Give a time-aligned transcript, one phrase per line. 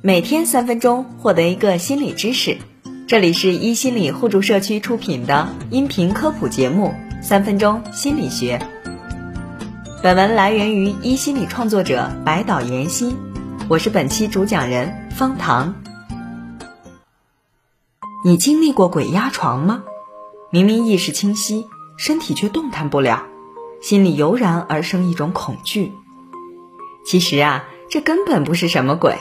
[0.00, 2.58] 每天三分钟，获得一个心理知识。
[3.08, 8.60] 这里是一心理互助社区出品的音频科普节目《三分钟心理学》。
[10.00, 13.16] 本文来源于一心理创作者白岛妍希，
[13.68, 15.74] 我是本期主讲人方糖。
[18.24, 19.82] 你经历过鬼压床吗？
[20.52, 23.24] 明明意识清晰，身体却动弹不了，
[23.82, 25.92] 心里油然而生一种恐惧。
[27.04, 29.16] 其实啊，这根本不是什么鬼，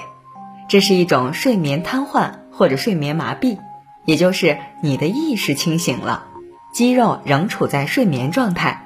[0.68, 3.58] 这是一种睡眠瘫痪或者睡眠麻痹，
[4.06, 6.26] 也就是你的意识清醒了，
[6.74, 8.84] 肌肉仍处在睡眠状态。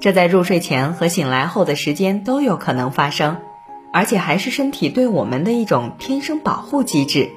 [0.00, 3.38] 这在入睡前和醒来后的时间都有可能发生，
[3.92, 7.30] 而且还是身体对我们的一种天生保护机制。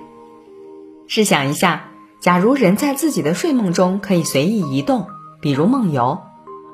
[1.08, 1.86] 试想一下，
[2.20, 5.08] 假如人在自己的睡梦中可以随意移动，
[5.42, 6.22] 比如梦游，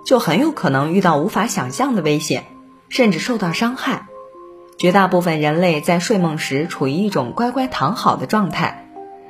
[0.06, 2.46] 就很有可能遇到无法想象的危险。
[2.90, 4.08] 甚至受到伤害。
[4.78, 8.86] 绝大部分人类在睡梦时处于一种乖乖躺好的状态，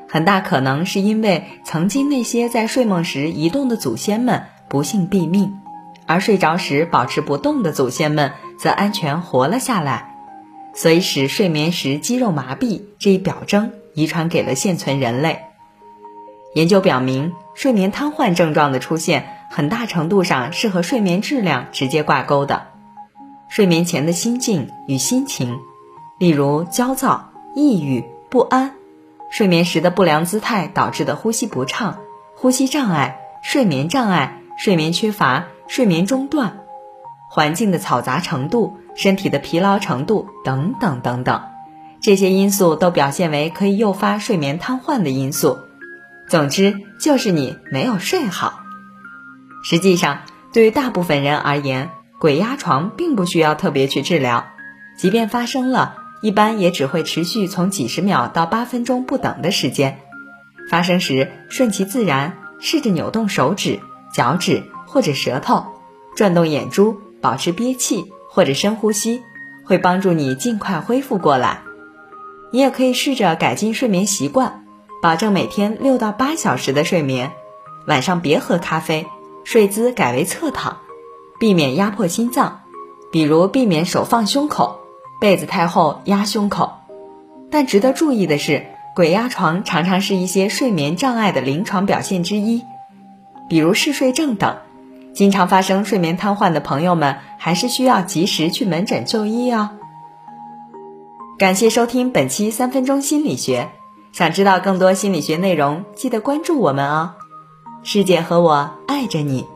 [0.09, 5.59] 很大可能是因为曾经那些在睡梦时移动的祖先们不幸毙命，
[6.06, 10.16] 而睡着时保持不动的祖先们则安全活了下来，
[10.73, 15.40] 所以使睡眠时肌肉麻痹这一表征遗传给了现存人类。
[16.56, 22.68] 研究表明，睡眠瘫痪症状的出现很大程度上是和睡眠质量直接挂钩的。
[23.50, 25.59] 睡眠前的心境与心情，
[26.20, 28.72] 例如焦躁、抑郁、不安；
[29.31, 32.00] 睡眠时的不良姿态导致的呼吸不畅、
[32.36, 36.58] 呼吸障碍、睡眠障碍、睡眠缺乏、睡眠中断；
[37.30, 41.42] 环境的嘈杂程度、身体的疲劳程度等等等等，
[42.02, 45.58] 这些因素都表现为可以诱发睡眠瘫痪的因素。
[46.30, 48.59] 总之，就是你没有睡好。
[49.64, 50.20] 实际上，
[50.52, 54.48] 对于大部分人而言，鬼压床并不需要特别去治疗，
[54.98, 60.00] 即便发生了，一般也只会持续从几十秒到八分钟不等的时间。
[60.70, 63.80] 发生时顺其自然，试着扭动手指、
[64.12, 65.66] 脚趾或者舌头，
[66.16, 69.22] 转动眼珠，保持憋气或者深呼吸，
[69.64, 71.62] 会帮助你尽快恢复过来。
[72.52, 74.66] 你也可以试着改进睡眠习惯，
[75.03, 77.31] 保证每天六到八小时的睡眠，
[77.86, 79.06] 晚上别喝咖啡，
[79.44, 80.80] 睡姿改为侧躺。
[81.40, 82.62] 避免压迫心脏，
[83.12, 84.80] 比如避免手放胸口，
[85.22, 86.74] 被子太厚压胸口。
[87.50, 88.66] 但值得注意的是，
[88.96, 92.64] 鬼压床常常是一些睡眠障碍的临床表现之一，
[93.47, 94.58] 比如嗜睡症等。
[95.14, 99.72] 经常发生睡眠瘫痪的朋友们，还是需要及时去门诊就医哦。
[101.40, 103.70] 感谢收听本期三分钟心理学，
[104.12, 107.14] 想知道更多心理学内容，记得关注我们哦。
[107.81, 109.47] 师姐和我爱着你，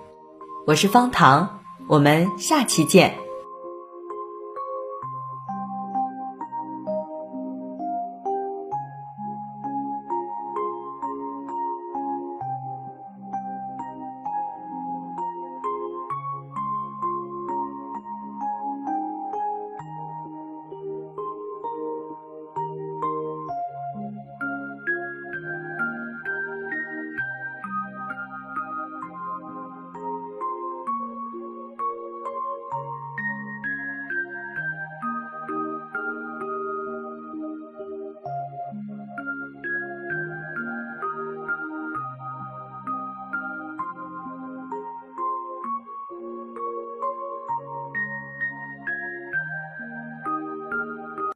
[0.66, 1.61] 我是方糖。
[1.92, 3.31] 我们下期见。